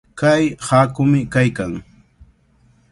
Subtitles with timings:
[0.19, 1.73] Kay haakumi kaykan.